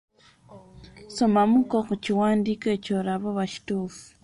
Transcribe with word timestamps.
Somamu 1.15 1.57
kko 1.63 1.77
mu 1.87 1.95
kiwandiiko 2.03 2.67
ekyo 2.75 2.93
olabe 3.01 3.25
oba 3.31 3.43
kituufu. 3.51 4.03